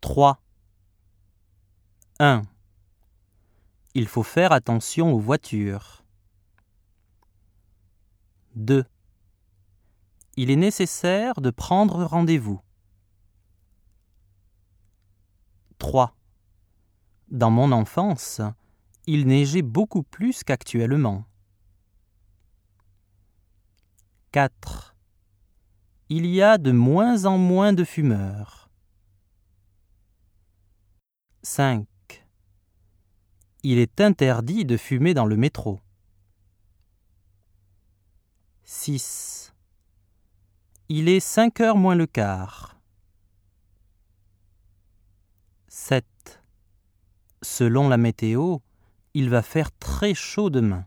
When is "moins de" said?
27.36-27.84